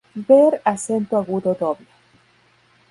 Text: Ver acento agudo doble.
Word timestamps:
Ver 0.29 0.53
acento 0.73 1.13
agudo 1.21 1.51
doble. 1.61 1.89